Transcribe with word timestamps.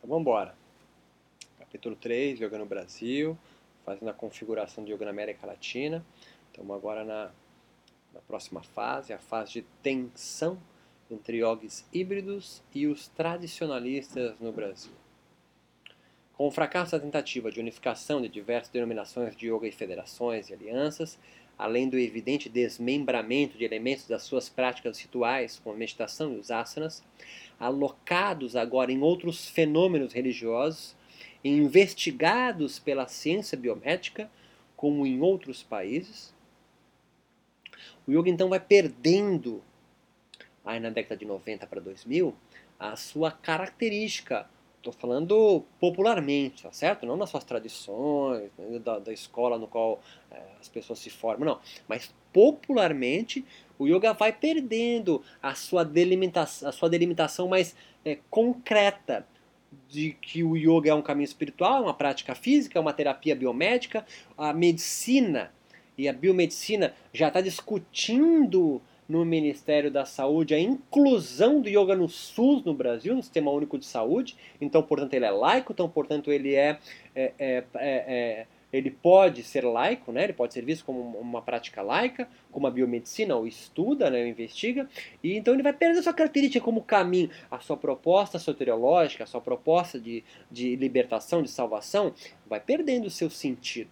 Então 0.00 0.08
vamos 0.08 0.22
embora. 0.22 0.54
Capítulo 1.58 1.94
3, 1.94 2.40
Yoga 2.40 2.56
no 2.56 2.64
Brasil, 2.64 3.36
fazendo 3.84 4.08
a 4.08 4.14
configuração 4.14 4.82
de 4.82 4.92
Yoga 4.92 5.04
na 5.04 5.10
América 5.10 5.46
Latina. 5.46 6.02
Estamos 6.46 6.74
agora 6.74 7.04
na, 7.04 7.30
na 8.14 8.20
próxima 8.20 8.62
fase, 8.62 9.12
a 9.12 9.18
fase 9.18 9.52
de 9.52 9.62
tensão 9.82 10.58
entre 11.10 11.42
yogis 11.42 11.84
híbridos 11.92 12.62
e 12.74 12.86
os 12.86 13.08
tradicionalistas 13.08 14.40
no 14.40 14.50
Brasil. 14.50 14.92
Com 16.32 16.48
o 16.48 16.50
fracasso 16.50 16.92
da 16.92 17.00
tentativa 17.00 17.52
de 17.52 17.60
unificação 17.60 18.22
de 18.22 18.28
diversas 18.30 18.72
denominações 18.72 19.36
de 19.36 19.52
yoga 19.52 19.68
e 19.68 19.72
federações 19.72 20.48
e 20.48 20.54
alianças, 20.54 21.18
além 21.60 21.90
do 21.90 21.98
evidente 21.98 22.48
desmembramento 22.48 23.58
de 23.58 23.64
elementos 23.64 24.06
das 24.06 24.22
suas 24.22 24.48
práticas 24.48 24.98
rituais, 24.98 25.60
como 25.62 25.76
a 25.76 25.78
meditação 25.78 26.32
e 26.32 26.38
os 26.38 26.50
asanas, 26.50 27.04
alocados 27.58 28.56
agora 28.56 28.90
em 28.90 29.02
outros 29.02 29.46
fenômenos 29.46 30.14
religiosos, 30.14 30.96
investigados 31.44 32.78
pela 32.78 33.06
ciência 33.06 33.58
biomédica, 33.58 34.30
como 34.74 35.06
em 35.06 35.20
outros 35.20 35.62
países, 35.62 36.34
o 38.06 38.10
yoga 38.10 38.30
então 38.30 38.48
vai 38.48 38.58
perdendo, 38.58 39.62
aí 40.64 40.80
na 40.80 40.88
década 40.88 41.18
de 41.18 41.26
90 41.26 41.66
para 41.66 41.80
2000, 41.80 42.34
a 42.78 42.96
sua 42.96 43.30
característica 43.30 44.48
Estou 44.80 44.94
falando 44.94 45.62
popularmente, 45.78 46.62
tá 46.62 46.72
certo? 46.72 47.04
Não 47.04 47.14
nas 47.14 47.28
suas 47.28 47.44
tradições, 47.44 48.50
né, 48.56 48.78
da, 48.78 48.98
da 48.98 49.12
escola 49.12 49.58
no 49.58 49.68
qual 49.68 50.00
é, 50.30 50.40
as 50.58 50.70
pessoas 50.70 50.98
se 50.98 51.10
formam, 51.10 51.46
não. 51.46 51.60
Mas 51.86 52.14
popularmente, 52.32 53.44
o 53.78 53.86
yoga 53.86 54.14
vai 54.14 54.32
perdendo 54.32 55.22
a 55.42 55.54
sua 55.54 55.84
delimitação, 55.84 56.66
a 56.66 56.72
sua 56.72 56.88
delimitação 56.88 57.46
mais 57.46 57.76
é, 58.06 58.18
concreta 58.30 59.26
de 59.86 60.12
que 60.12 60.42
o 60.42 60.56
yoga 60.56 60.88
é 60.88 60.94
um 60.94 61.02
caminho 61.02 61.26
espiritual, 61.26 61.82
é 61.82 61.86
uma 61.86 61.94
prática 61.94 62.34
física, 62.34 62.78
é 62.78 62.80
uma 62.80 62.94
terapia 62.94 63.36
biomédica. 63.36 64.06
A 64.38 64.54
medicina 64.54 65.52
e 65.98 66.08
a 66.08 66.12
biomedicina 66.14 66.94
já 67.12 67.28
está 67.28 67.42
discutindo 67.42 68.80
no 69.10 69.24
Ministério 69.24 69.90
da 69.90 70.04
Saúde 70.04 70.54
a 70.54 70.60
inclusão 70.60 71.60
do 71.60 71.68
yoga 71.68 71.96
no 71.96 72.08
SUS 72.08 72.64
no 72.64 72.72
Brasil, 72.72 73.12
no 73.12 73.22
Sistema 73.22 73.50
Único 73.50 73.76
de 73.76 73.84
Saúde. 73.84 74.36
Então, 74.60 74.84
portanto, 74.84 75.14
ele 75.14 75.24
é 75.24 75.30
laico, 75.32 75.72
então, 75.72 75.88
portanto, 75.88 76.30
ele 76.30 76.54
é, 76.54 76.78
é, 77.12 77.32
é, 77.36 77.64
é 77.74 78.46
ele 78.72 78.88
pode 78.88 79.42
ser 79.42 79.64
laico, 79.64 80.12
né? 80.12 80.22
ele 80.22 80.32
pode 80.32 80.54
ser 80.54 80.64
visto 80.64 80.84
como 80.84 81.00
uma 81.18 81.42
prática 81.42 81.82
laica, 81.82 82.28
como 82.52 82.68
a 82.68 82.70
biomedicina 82.70 83.36
o 83.36 83.48
estuda, 83.48 84.08
né? 84.08 84.22
o 84.22 84.28
investiga, 84.28 84.88
e 85.24 85.36
então 85.36 85.54
ele 85.54 85.62
vai 85.64 85.72
perder 85.72 86.00
sua 86.04 86.14
característica 86.14 86.64
como 86.64 86.80
caminho, 86.80 87.30
a 87.50 87.58
sua 87.58 87.76
proposta 87.76 88.38
soteriológica, 88.38 89.24
a 89.24 89.26
sua 89.26 89.40
proposta 89.40 89.98
de, 89.98 90.22
de 90.48 90.76
libertação, 90.76 91.42
de 91.42 91.50
salvação, 91.50 92.14
vai 92.46 92.60
perdendo 92.60 93.06
o 93.06 93.10
seu 93.10 93.28
sentido. 93.28 93.90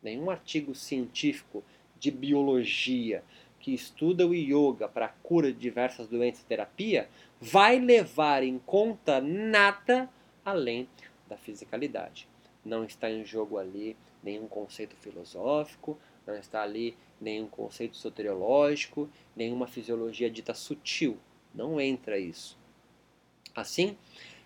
Nenhum 0.00 0.30
artigo 0.30 0.76
científico 0.76 1.64
de 1.98 2.12
biologia 2.12 3.24
que 3.62 3.72
estuda 3.72 4.26
o 4.26 4.34
yoga 4.34 4.88
para 4.88 5.08
cura 5.08 5.52
de 5.52 5.58
diversas 5.58 6.08
doenças 6.08 6.42
e 6.42 6.46
terapia 6.46 7.08
vai 7.40 7.78
levar 7.78 8.42
em 8.42 8.58
conta 8.58 9.20
nada 9.20 10.10
além 10.44 10.88
da 11.28 11.36
fisicalidade. 11.36 12.28
Não 12.64 12.84
está 12.84 13.08
em 13.08 13.24
jogo 13.24 13.58
ali 13.58 13.96
nenhum 14.20 14.48
conceito 14.48 14.96
filosófico, 14.96 15.96
não 16.26 16.34
está 16.34 16.62
ali 16.62 16.96
nenhum 17.20 17.46
conceito 17.46 17.96
soteriológico, 17.96 19.08
nenhuma 19.34 19.68
fisiologia 19.68 20.28
dita 20.28 20.54
sutil. 20.54 21.16
Não 21.54 21.80
entra 21.80 22.18
isso. 22.18 22.58
Assim, 23.54 23.96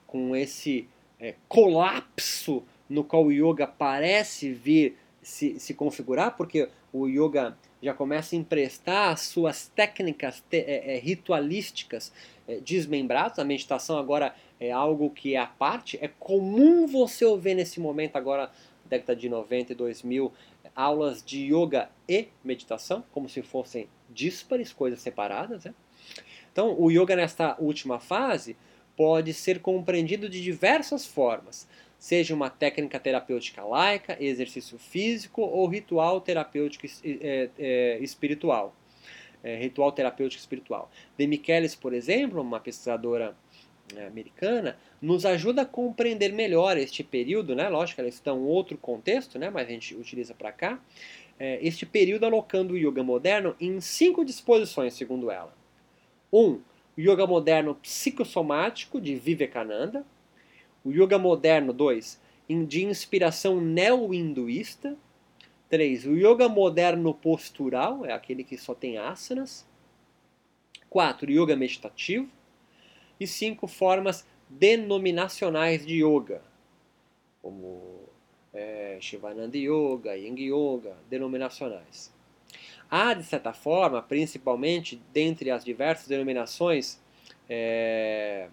com 0.06 0.36
esse 0.36 0.88
é, 1.18 1.36
colapso 1.48 2.62
no 2.88 3.02
qual 3.02 3.24
o 3.24 3.32
yoga 3.32 3.66
parece 3.66 4.52
vir 4.52 4.98
se, 5.22 5.58
se 5.58 5.72
configurar, 5.72 6.36
porque 6.36 6.68
o 6.92 7.06
yoga 7.08 7.56
já 7.82 7.92
começa 7.92 8.34
a 8.34 8.38
emprestar 8.38 9.12
as 9.12 9.20
suas 9.22 9.68
técnicas 9.68 10.42
te, 10.48 10.58
é, 10.58 10.96
é, 10.96 10.98
ritualísticas 10.98 12.12
é, 12.48 12.56
desmembradas. 12.60 13.38
A 13.38 13.44
meditação 13.44 13.98
agora 13.98 14.34
é 14.58 14.70
algo 14.70 15.10
que 15.10 15.34
é 15.34 15.38
a 15.38 15.46
parte. 15.46 15.98
É 16.00 16.08
comum 16.08 16.86
você 16.86 17.24
ouvir 17.24 17.54
nesse 17.54 17.78
momento 17.80 18.16
agora, 18.16 18.50
década 18.84 19.14
de 19.14 19.28
90 19.28 19.72
e 19.72 19.74
2000, 19.74 20.32
aulas 20.74 21.22
de 21.22 21.52
yoga 21.52 21.90
e 22.08 22.28
meditação, 22.42 23.04
como 23.12 23.28
se 23.28 23.42
fossem 23.42 23.88
díspares, 24.10 24.72
coisas 24.72 25.00
separadas. 25.00 25.64
Né? 25.64 25.74
Então, 26.52 26.74
o 26.78 26.90
yoga 26.90 27.14
nesta 27.14 27.56
última 27.58 28.00
fase 28.00 28.56
pode 28.96 29.34
ser 29.34 29.60
compreendido 29.60 30.28
de 30.28 30.42
diversas 30.42 31.04
formas 31.04 31.68
seja 31.98 32.34
uma 32.34 32.50
técnica 32.50 32.98
terapêutica 33.00 33.64
laica, 33.64 34.16
exercício 34.20 34.78
físico 34.78 35.42
ou 35.42 35.66
ritual 35.66 36.20
terapêutico 36.20 36.86
é, 37.04 37.48
é, 37.58 37.98
espiritual. 38.00 38.74
É, 39.42 39.56
ritual 39.56 39.92
terapêutico 39.92 40.40
espiritual. 40.40 40.90
De 41.16 41.26
Michelis, 41.26 41.74
por 41.74 41.92
exemplo, 41.92 42.40
uma 42.40 42.58
pesquisadora 42.58 43.36
é, 43.94 44.06
americana, 44.06 44.76
nos 45.00 45.24
ajuda 45.24 45.62
a 45.62 45.66
compreender 45.66 46.32
melhor 46.32 46.76
este 46.76 47.04
período, 47.04 47.54
né? 47.54 47.68
lógico, 47.68 48.00
ela 48.00 48.08
está 48.08 48.32
em 48.32 48.34
um 48.34 48.46
outro 48.46 48.76
contexto, 48.76 49.38
né? 49.38 49.48
mas 49.48 49.68
a 49.68 49.70
gente 49.70 49.94
utiliza 49.94 50.34
para 50.34 50.50
cá, 50.50 50.80
é, 51.38 51.58
este 51.64 51.86
período 51.86 52.24
alocando 52.24 52.74
o 52.74 52.76
yoga 52.76 53.02
moderno 53.02 53.54
em 53.60 53.80
cinco 53.80 54.24
disposições, 54.24 54.94
segundo 54.94 55.30
ela. 55.30 55.54
1. 56.32 56.40
Um, 56.40 56.60
o 56.96 57.00
yoga 57.00 57.26
moderno 57.26 57.74
psicossomático 57.76 59.00
de 59.00 59.14
Vivekananda, 59.14 60.04
o 60.86 60.92
Yoga 60.92 61.18
Moderno 61.18 61.72
2, 61.72 62.20
de 62.68 62.84
inspiração 62.84 63.60
neo-hinduísta. 63.60 64.96
3. 65.68 66.06
O 66.06 66.14
Yoga 66.16 66.48
Moderno 66.48 67.12
Postural, 67.12 68.06
é 68.06 68.12
aquele 68.12 68.44
que 68.44 68.56
só 68.56 68.72
tem 68.72 68.98
asanas. 68.98 69.66
4. 70.88 71.28
Yoga 71.28 71.56
Meditativo. 71.56 72.28
E 73.18 73.26
5. 73.26 73.66
Formas 73.66 74.24
denominacionais 74.48 75.84
de 75.84 76.04
Yoga, 76.04 76.40
como 77.42 78.04
é, 78.54 78.96
Shivananda 79.00 79.58
Yoga, 79.58 80.16
Yang 80.16 80.52
Yoga, 80.52 80.96
denominacionais. 81.10 82.14
Há, 82.88 83.12
de 83.12 83.24
certa 83.24 83.52
forma, 83.52 84.00
principalmente 84.00 85.02
dentre 85.12 85.50
as 85.50 85.64
diversas 85.64 86.06
denominações 86.06 87.00
é, 87.48 88.48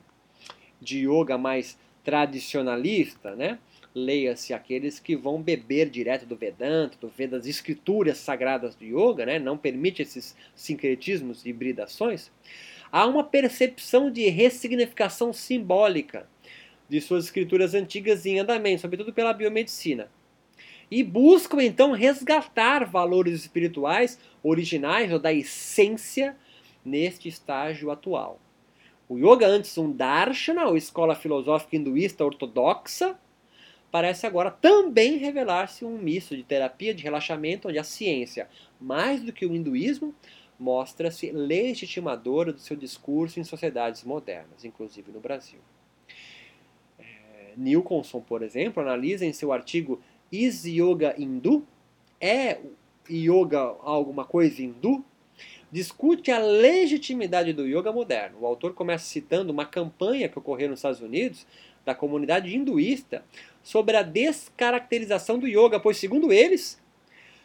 de 0.83 1.07
yoga 1.07 1.37
mais 1.37 1.77
tradicionalista, 2.03 3.35
né? 3.35 3.59
leia-se 3.95 4.53
aqueles 4.53 4.99
que 4.99 5.15
vão 5.15 5.41
beber 5.41 5.89
direto 5.89 6.25
do 6.25 6.35
Vedanta, 6.35 6.97
do 6.99 7.07
Vedas, 7.07 7.41
das 7.41 7.47
escrituras 7.47 8.17
sagradas 8.17 8.75
do 8.75 8.83
Yoga, 8.83 9.25
né? 9.25 9.39
não 9.39 9.57
permite 9.57 10.01
esses 10.01 10.35
sincretismos 10.55 11.45
e 11.45 11.49
hibridações, 11.49 12.31
há 12.91 13.05
uma 13.05 13.23
percepção 13.23 14.09
de 14.11 14.27
ressignificação 14.29 15.31
simbólica 15.31 16.27
de 16.89 16.99
suas 16.99 17.25
escrituras 17.25 17.73
antigas 17.73 18.25
em 18.25 18.39
andamento, 18.39 18.81
sobretudo 18.81 19.13
pela 19.13 19.33
biomedicina. 19.33 20.09
E 20.91 21.01
buscam 21.01 21.63
então 21.63 21.91
resgatar 21.91 22.85
valores 22.85 23.41
espirituais 23.41 24.19
originais 24.43 25.11
ou 25.11 25.17
da 25.17 25.33
essência 25.33 26.35
neste 26.85 27.29
estágio 27.29 27.89
atual. 27.89 28.39
O 29.07 29.17
yoga, 29.17 29.47
antes 29.47 29.77
um 29.77 29.91
darshana, 29.91 30.65
ou 30.65 30.77
escola 30.77 31.15
filosófica 31.15 31.75
hinduísta 31.75 32.23
ortodoxa, 32.23 33.17
parece 33.91 34.25
agora 34.25 34.49
também 34.49 35.17
revelar-se 35.17 35.85
um 35.85 35.97
misto 35.97 36.35
de 36.35 36.43
terapia 36.43 36.93
de 36.93 37.03
relaxamento, 37.03 37.67
onde 37.67 37.77
a 37.77 37.83
ciência, 37.83 38.47
mais 38.79 39.21
do 39.21 39.33
que 39.33 39.45
o 39.45 39.53
hinduísmo, 39.53 40.15
mostra-se 40.59 41.31
legitimadora 41.31 42.53
do 42.53 42.59
seu 42.59 42.75
discurso 42.75 43.39
em 43.39 43.43
sociedades 43.43 44.03
modernas, 44.03 44.63
inclusive 44.63 45.11
no 45.11 45.19
Brasil. 45.19 45.59
É, 46.97 47.53
Nilconson, 47.57 48.21
por 48.21 48.41
exemplo, 48.41 48.81
analisa 48.81 49.25
em 49.25 49.33
seu 49.33 49.51
artigo 49.51 50.01
Is 50.31 50.65
Yoga 50.65 51.13
Hindu? 51.17 51.67
É 52.19 52.59
yoga 53.09 53.75
alguma 53.81 54.25
coisa 54.25 54.61
hindu? 54.61 55.03
Discute 55.71 56.31
a 56.31 56.39
legitimidade 56.39 57.53
do 57.53 57.65
yoga 57.65 57.91
moderno. 57.91 58.39
O 58.41 58.45
autor 58.45 58.73
começa 58.73 59.05
citando 59.05 59.51
uma 59.51 59.65
campanha 59.65 60.29
que 60.29 60.37
ocorreu 60.37 60.69
nos 60.69 60.79
Estados 60.79 61.01
Unidos 61.01 61.47
da 61.85 61.95
comunidade 61.95 62.55
hinduísta 62.55 63.23
sobre 63.61 63.97
a 63.97 64.01
descaracterização 64.01 65.39
do 65.39 65.47
yoga, 65.47 65.79
pois, 65.79 65.97
segundo 65.97 66.31
eles, 66.31 66.81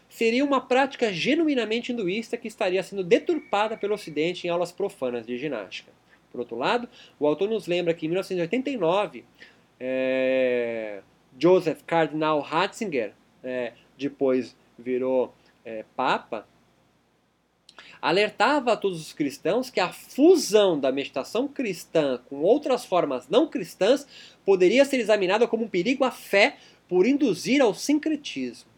seria 0.08 0.44
uma 0.44 0.60
prática 0.60 1.12
genuinamente 1.12 1.92
hinduísta 1.92 2.36
que 2.36 2.48
estaria 2.48 2.82
sendo 2.82 3.04
deturpada 3.04 3.76
pelo 3.76 3.94
Ocidente 3.94 4.46
em 4.46 4.50
aulas 4.50 4.72
profanas 4.72 5.26
de 5.26 5.36
ginástica. 5.36 5.92
Por 6.30 6.40
outro 6.40 6.56
lado, 6.56 6.88
o 7.18 7.26
autor 7.26 7.48
nos 7.48 7.66
lembra 7.66 7.94
que 7.94 8.06
em 8.06 8.08
1989, 8.08 9.24
é, 9.80 11.00
Joseph 11.38 11.82
Cardinal 11.86 12.40
Ratzinger, 12.40 13.12
é, 13.42 13.72
depois 13.96 14.56
virou 14.78 15.34
é, 15.64 15.84
Papa, 15.96 16.46
alertava 18.00 18.72
a 18.72 18.76
todos 18.76 19.00
os 19.00 19.12
cristãos 19.12 19.70
que 19.70 19.80
a 19.80 19.92
fusão 19.92 20.78
da 20.78 20.92
meditação 20.92 21.48
cristã 21.48 22.20
com 22.28 22.42
outras 22.42 22.84
formas 22.84 23.28
não 23.28 23.48
cristãs 23.48 24.06
poderia 24.44 24.84
ser 24.84 24.98
examinada 24.98 25.46
como 25.46 25.64
um 25.64 25.68
perigo 25.68 26.04
à 26.04 26.10
fé 26.10 26.56
por 26.88 27.06
induzir 27.06 27.60
ao 27.60 27.74
sincretismo. 27.74 28.68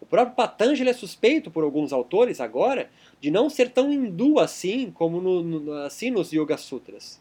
O 0.00 0.06
próprio 0.06 0.34
Patanjali 0.34 0.88
é 0.88 0.94
suspeito 0.94 1.50
por 1.50 1.62
alguns 1.62 1.92
autores 1.92 2.40
agora 2.40 2.90
de 3.20 3.30
não 3.30 3.50
ser 3.50 3.70
tão 3.70 3.92
hindu 3.92 4.38
assim 4.38 4.90
como 4.90 5.20
no, 5.20 5.42
no, 5.42 5.72
assim 5.82 6.10
nos 6.10 6.32
Yoga 6.32 6.56
Sutras. 6.56 7.20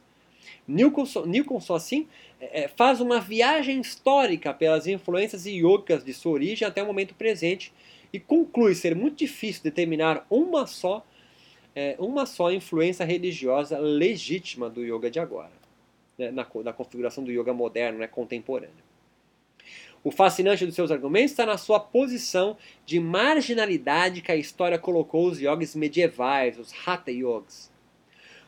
Nicholson, 0.68 1.26
Nicholson 1.26 1.76
assim, 1.76 2.08
é, 2.40 2.68
faz 2.68 3.02
uma 3.02 3.20
viagem 3.20 3.82
histórica 3.82 4.54
pelas 4.54 4.88
influências 4.88 5.46
yogas 5.46 6.04
de 6.04 6.14
sua 6.14 6.32
origem 6.32 6.68
até 6.68 6.82
o 6.82 6.86
momento 6.86 7.14
presente 7.16 7.74
e 8.12 8.20
conclui 8.20 8.76
ser 8.76 8.96
muito 8.96 9.18
difícil 9.18 9.64
determinar 9.64 10.26
uma 10.30 10.66
só, 10.66 11.06
é, 11.76 11.96
uma 12.00 12.26
só 12.26 12.52
influência 12.52 13.06
religiosa 13.06 13.78
legítima 13.78 14.70
do 14.70 14.84
yoga 14.84 15.10
de 15.10 15.20
agora, 15.20 15.52
né, 16.18 16.32
na, 16.32 16.48
na 16.64 16.74
configuração 16.74 17.24
do 17.24 17.32
yoga 17.32 17.54
moderno, 17.54 18.00
né, 18.00 18.08
contemporâneo. 18.08 18.90
O 20.04 20.12
fascinante 20.12 20.66
dos 20.66 20.76
seus 20.76 20.92
argumentos 20.92 21.32
está 21.32 21.46
na 21.46 21.58
sua 21.58 21.80
posição 21.80 22.56
de 22.86 23.00
marginalidade 23.00 24.22
que 24.22 24.32
a 24.32 24.36
história 24.36 24.80
colocou 24.80 25.28
os 25.28 25.42
yogis 25.42 25.76
medievais, 25.76 26.58
os 26.58 26.74
Hatha 26.86 27.12
Yogis, 27.12 27.70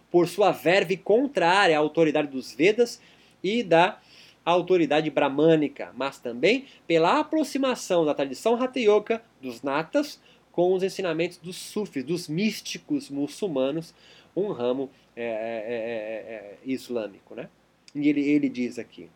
por 0.10 0.28
sua 0.28 0.52
verve 0.52 0.96
contrária 0.96 1.76
à 1.76 1.80
autoridade 1.80 2.30
dos 2.30 2.54
Vedas 2.54 3.02
e 3.44 3.64
da 3.64 4.00
autoridade 4.44 5.10
bramânica, 5.10 5.92
mas 5.96 6.18
também 6.18 6.66
pela 6.88 7.20
aproximação 7.20 8.06
da 8.06 8.14
tradição 8.14 8.56
Hatha 8.62 9.22
dos 9.42 9.62
Natas 9.62 10.20
com 10.52 10.74
os 10.74 10.84
ensinamentos 10.84 11.38
dos 11.38 11.56
Sufis, 11.56 12.04
dos 12.04 12.28
místicos 12.28 13.10
muçulmanos, 13.10 13.94
um 14.36 14.52
ramo 14.52 14.90
é, 15.16 15.24
é, 15.24 15.28
é, 15.28 16.34
é 16.34 16.58
islâmico. 16.66 17.36
Né? 17.36 17.48
E 17.96 18.10
ele, 18.10 18.22
ele 18.22 18.50
diz 18.50 18.78
aqui. 18.78 19.10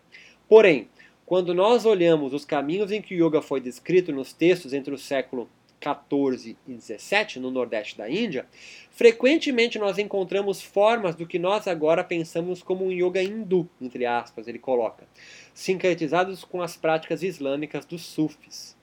Porém, 0.47 0.87
quando 1.25 1.53
nós 1.53 1.85
olhamos 1.85 2.33
os 2.33 2.45
caminhos 2.45 2.91
em 2.91 3.01
que 3.01 3.15
o 3.15 3.27
yoga 3.27 3.41
foi 3.41 3.59
descrito 3.59 4.11
nos 4.11 4.31
textos 4.31 4.73
entre 4.73 4.93
o 4.93 4.97
século 4.97 5.49
14 5.85 6.57
e 6.67 6.73
17, 6.73 7.39
no 7.39 7.51
nordeste 7.51 7.95
da 7.95 8.09
Índia, 8.09 8.47
frequentemente 8.89 9.77
nós 9.77 9.99
encontramos 9.99 10.59
formas 10.59 11.13
do 11.13 11.27
que 11.27 11.37
nós 11.37 11.67
agora 11.67 12.03
pensamos 12.03 12.63
como 12.63 12.85
um 12.85 12.91
yoga 12.91 13.21
hindu, 13.21 13.69
entre 13.79 14.03
aspas, 14.03 14.47
ele 14.47 14.57
coloca, 14.57 15.07
sincretizados 15.53 16.43
com 16.43 16.59
as 16.59 16.75
práticas 16.75 17.21
islâmicas 17.21 17.85
dos 17.85 18.01
sufis. 18.01 18.75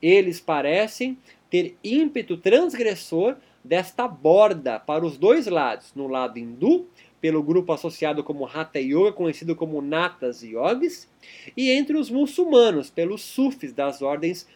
Eles 0.00 0.40
parecem 0.40 1.18
ter 1.50 1.76
ímpeto 1.82 2.36
transgressor 2.36 3.34
desta 3.64 4.06
borda 4.06 4.78
para 4.78 5.04
os 5.04 5.18
dois 5.18 5.48
lados, 5.48 5.92
no 5.92 6.06
lado 6.06 6.38
hindu 6.38 6.86
pelo 7.20 7.42
grupo 7.42 7.72
associado 7.72 8.22
como 8.22 8.46
Hatha 8.46 8.78
Yoga, 8.78 9.12
conhecido 9.12 9.56
como 9.56 9.82
Natas 9.82 10.42
Yogis, 10.42 11.08
e 11.56 11.70
entre 11.70 11.96
os 11.96 12.10
muçulmanos, 12.10 12.90
pelos 12.90 13.22
sufis 13.22 13.72
das 13.72 14.02
ordens 14.02 14.46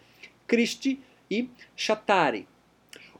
Christi 0.47 1.01
e 1.31 1.49
Shatari. 1.75 2.49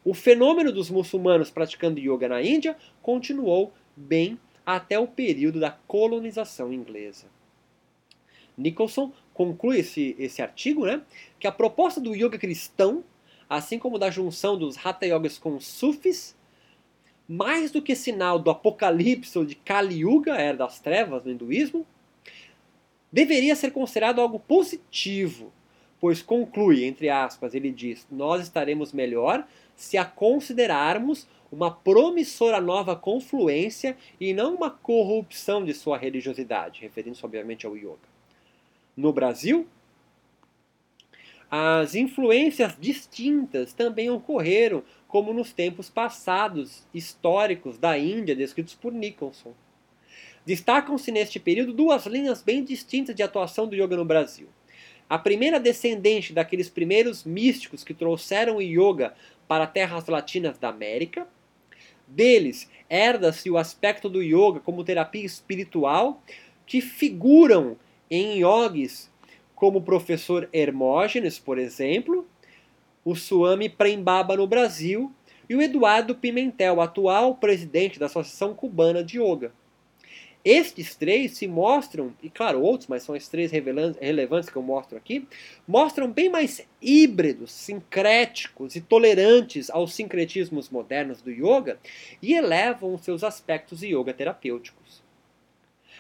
O 0.05 0.15
fenômeno 0.15 0.71
dos 0.73 0.89
muçulmanos 0.91 1.51
praticando 1.51 1.99
yoga 1.99 2.29
na 2.29 2.43
Índia 2.43 2.77
continuou 3.03 3.73
bem 3.97 4.39
até 4.65 4.99
o 4.99 5.07
período 5.07 5.61
da 5.61 5.71
colonização 5.71 6.73
inglesa. 6.73 7.27
Nicholson 8.57 9.13
conclui 9.35 9.81
esse, 9.81 10.17
esse 10.19 10.41
artigo 10.41 10.87
né, 10.87 11.03
que 11.39 11.47
a 11.47 11.53
proposta 11.53 12.01
do 12.01 12.15
yoga 12.15 12.39
cristão, 12.39 13.05
assim 13.49 13.79
como 13.79 13.99
da 13.99 14.11
junção 14.11 14.59
dos 14.59 14.77
Hatha 14.85 15.07
Yogas 15.07 15.39
com 15.39 15.57
os 15.57 15.67
sufis, 15.67 16.37
mais 17.29 17.71
do 17.71 17.83
que 17.83 17.95
sinal 17.95 18.39
do 18.39 18.51
apocalipse 18.51 19.39
ou 19.39 19.45
de 19.45 19.55
Kali 19.55 20.01
Yuga, 20.01 20.37
era 20.37 20.57
das 20.57 20.79
trevas 20.79 21.25
no 21.25 21.33
hinduísmo, 21.33 21.87
deveria 23.11 23.57
ser 23.57 23.73
considerado 23.73 24.21
algo 24.21 24.39
positivo, 24.39 25.53
pois 26.01 26.23
conclui, 26.23 26.85
entre 26.85 27.09
aspas, 27.09 27.55
ele 27.55 27.71
diz: 27.71 28.07
Nós 28.11 28.43
estaremos 28.43 28.93
melhor 28.93 29.47
se 29.75 29.97
a 29.97 30.05
considerarmos 30.05 31.27
uma 31.51 31.71
promissora 31.71 32.61
nova 32.61 32.97
confluência 32.97 33.97
e 34.21 34.33
não 34.33 34.55
uma 34.55 34.71
corrupção 34.71 35.65
de 35.65 35.73
sua 35.73 35.97
religiosidade, 35.97 36.83
referindo-se 36.83 37.25
obviamente 37.25 37.67
ao 37.67 37.77
yoga. 37.77 37.99
No 38.97 39.13
Brasil, 39.13 39.67
as 41.51 41.95
influências 41.95 42.77
distintas 42.79 43.73
também 43.73 44.11
ocorreram 44.11 44.83
como 45.07 45.33
nos 45.33 45.53
tempos 45.53 45.89
passados 45.89 46.85
históricos 46.93 47.79
da 47.79 47.97
Índia 47.97 48.35
descritos 48.35 48.75
por 48.75 48.93
Nicholson. 48.93 49.55
Destacam-se 50.45 51.11
neste 51.13 51.39
período 51.39 51.73
duas 51.73 52.07
linhas 52.07 52.43
bem 52.43 52.65
distintas 52.65 53.15
de 53.15 53.23
atuação 53.23 53.69
do 53.69 53.77
yoga 53.77 53.97
no 53.97 54.05
Brasil. 54.05 54.49
A 55.09 55.19
primeira 55.19 55.61
descendente 55.61 56.33
daqueles 56.33 56.69
primeiros 56.69 57.25
místicos 57.25 57.85
que 57.85 57.95
trouxeram 57.95 58.57
o 58.57 58.63
yoga 58.63 59.15
para 59.47 59.67
terras 59.67 60.07
latinas 60.07 60.59
da 60.59 60.69
América. 60.69 61.27
Deles 62.07 62.69
herda-se 62.89 63.51
o 63.51 63.59
aspecto 63.59 64.09
do 64.09 64.23
yoga 64.23 64.61
como 64.61 64.85
terapia 64.85 65.25
espiritual, 65.25 66.23
que 66.67 66.81
figuram 66.81 67.77
em 68.11 68.41
yogis 68.41 69.11
como 69.55 69.79
o 69.79 69.83
professor 69.83 70.49
Hermógenes, 70.53 71.39
por 71.39 71.59
exemplo, 71.59 72.27
o 73.05 73.15
Suami 73.15 73.69
Prembaba 73.69 74.37
no 74.37 74.47
Brasil 74.47 75.13
e 75.49 75.55
o 75.55 75.63
Eduardo 75.63 76.15
Pimentel, 76.15 76.81
atual 76.81 77.37
presidente 77.37 77.99
da 77.99 78.07
Associação 78.07 78.53
Cubana 78.53 79.03
de 79.03 79.21
Yoga. 79.21 79.53
Estes 80.47 80.95
três 80.95 81.33
se 81.33 81.49
mostram, 81.49 82.15
e 82.23 82.31
claro, 82.31 82.63
outros, 82.63 82.87
mas 82.87 83.03
são 83.03 83.17
os 83.17 83.27
três 83.27 83.51
relevantes 83.51 84.49
que 84.49 84.55
eu 84.55 84.63
mostro 84.63 84.97
aqui, 84.97 85.27
mostram 85.67 86.09
bem 86.09 86.29
mais 86.29 86.65
híbridos, 86.81 87.51
sincréticos 87.51 88.77
e 88.77 88.81
tolerantes 88.81 89.69
aos 89.71 89.93
sincretismos 89.93 90.71
modernos 90.71 91.21
do 91.21 91.33
yoga 91.33 91.81
e 92.23 92.33
elevam 92.33 92.97
seus 92.97 93.25
aspectos 93.25 93.83
yoga 93.83 94.15
terapêuticos. 94.15 95.03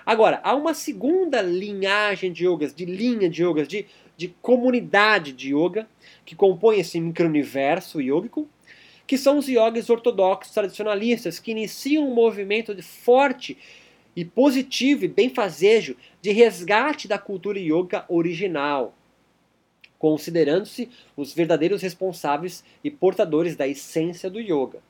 Agora, 0.06 0.40
há 0.44 0.54
uma 0.54 0.74
segunda 0.74 1.42
linhagem 1.42 2.30
de 2.30 2.46
yogas, 2.46 2.72
de 2.72 2.84
linha 2.84 3.28
de 3.28 3.42
yogas, 3.42 3.66
de, 3.66 3.84
de 4.16 4.28
comunidade 4.40 5.32
de 5.32 5.56
yoga, 5.56 5.88
que 6.24 6.36
compõem 6.36 6.78
esse 6.78 7.00
micro-universo 7.00 8.00
yógico, 8.00 8.48
que 9.08 9.18
são 9.18 9.38
os 9.38 9.48
yogis 9.48 9.90
ortodoxos 9.90 10.54
tradicionalistas, 10.54 11.40
que 11.40 11.50
iniciam 11.50 12.08
um 12.08 12.14
movimento 12.14 12.72
de 12.72 12.82
forte 12.82 13.58
e 14.16 14.24
positivo 14.24 15.04
e 15.04 15.08
benfazejo 15.08 15.94
de 16.22 16.32
resgate 16.32 17.06
da 17.06 17.18
cultura 17.18 17.60
yoga 17.60 18.06
original, 18.08 18.96
considerando-se 19.98 20.88
os 21.14 21.34
verdadeiros 21.34 21.82
responsáveis 21.82 22.64
e 22.82 22.90
portadores 22.90 23.54
da 23.54 23.68
essência 23.68 24.30
do 24.30 24.40
yoga. 24.40 24.80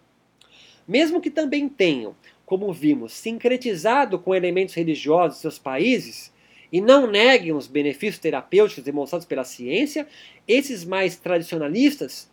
Mesmo 0.87 1.21
que 1.21 1.31
também 1.31 1.69
tenham, 1.69 2.15
como 2.47 2.73
vimos, 2.73 3.13
sincretizado 3.13 4.19
com 4.19 4.33
elementos 4.33 4.75
religiosos 4.75 5.39
de 5.39 5.43
seus 5.43 5.59
países, 5.59 6.33
e 6.73 6.81
não 6.81 7.07
neguem 7.07 7.53
os 7.53 7.67
benefícios 7.67 8.19
terapêuticos 8.19 8.85
demonstrados 8.85 9.27
pela 9.27 9.45
ciência, 9.45 10.07
esses 10.47 10.85
mais 10.85 11.17
tradicionalistas 11.17 12.31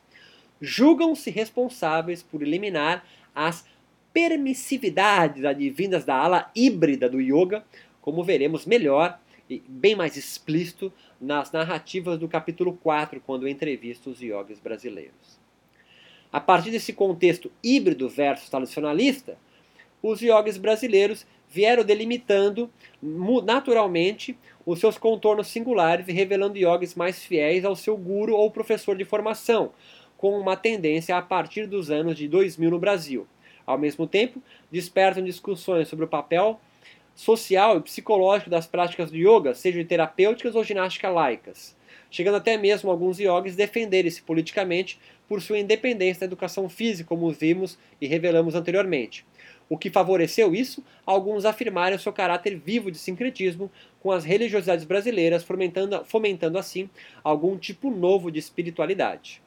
julgam-se 0.60 1.30
responsáveis 1.30 2.24
por 2.24 2.42
eliminar 2.42 3.06
as 3.36 3.66
permissividades 4.14 5.44
advindas 5.44 6.06
da 6.06 6.16
ala 6.16 6.52
híbrida 6.56 7.10
do 7.10 7.20
yoga, 7.20 7.66
como 8.00 8.24
veremos 8.24 8.66
melhor 8.66 9.20
e 9.50 9.62
bem 9.68 9.96
mais 9.96 10.16
explícito 10.16 10.94
nas 11.20 11.52
narrativas 11.52 12.20
do 12.20 12.28
capítulo 12.28 12.74
4, 12.74 13.20
quando 13.26 13.48
entrevista 13.48 14.10
os 14.10 14.22
yogis 14.22 14.60
brasileiros. 14.60 15.42
A 16.32 16.40
partir 16.40 16.72
desse 16.72 16.94
contexto 16.94 17.52
híbrido 17.64 18.08
versus 18.08 18.50
tradicionalista, 18.50 19.38
os 20.02 20.22
yogis 20.22 20.58
brasileiros 20.58 21.26
vieram 21.50 21.84
delimitando 21.84 22.70
naturalmente 23.44 24.38
os 24.66 24.80
seus 24.80 24.98
contornos 24.98 25.48
singulares 25.48 26.08
e 26.08 26.12
revelando 26.12 26.58
yogis 26.58 26.96
mais 26.96 27.24
fiéis 27.24 27.64
ao 27.64 27.76
seu 27.76 27.96
guru 27.96 28.34
ou 28.34 28.50
professor 28.50 28.96
de 28.98 29.06
formação, 29.06 29.72
com 30.18 30.40
uma 30.40 30.56
tendência 30.56 31.16
a 31.16 31.22
partir 31.22 31.68
dos 31.68 31.92
anos 31.92 32.18
de 32.18 32.28
2000 32.28 32.72
no 32.72 32.80
Brasil. 32.80 33.28
Ao 33.66 33.78
mesmo 33.78 34.08
tempo, 34.08 34.42
despertam 34.72 35.24
discussões 35.24 35.88
sobre 35.88 36.06
o 36.06 36.08
papel 36.08 36.60
social 37.16 37.78
e 37.78 37.82
psicológico 37.82 38.50
das 38.50 38.66
práticas 38.66 39.12
do 39.12 39.18
yoga, 39.18 39.54
sejam 39.54 39.84
terapêuticas 39.86 40.56
ou 40.56 40.64
ginástica 40.64 41.10
laicas, 41.10 41.76
chegando 42.10 42.38
até 42.38 42.58
mesmo 42.58 42.90
alguns 42.90 43.20
yogis 43.20 43.56
defenderem-se 43.56 44.22
politicamente 44.22 45.00
por 45.28 45.42
sua 45.42 45.60
independência 45.60 46.22
da 46.22 46.26
educação 46.26 46.68
física, 46.68 47.08
como 47.08 47.32
vimos 47.32 47.78
e 48.02 48.08
revelamos 48.08 48.56
anteriormente. 48.56 49.26
O 49.70 49.78
que 49.78 49.90
favoreceu 49.90 50.54
isso, 50.54 50.84
alguns 51.06 51.46
afirmaram 51.46 51.98
seu 51.98 52.12
caráter 52.12 52.58
vivo 52.58 52.92
de 52.92 52.98
sincretismo 52.98 53.72
com 54.02 54.12
as 54.12 54.26
religiosidades 54.26 54.86
brasileiras, 54.86 55.44
fomentando, 55.44 56.04
fomentando 56.06 56.58
assim 56.58 56.90
algum 57.24 57.58
tipo 57.58 57.90
novo 57.90 58.30
de 58.30 58.40
espiritualidade. 58.40 59.43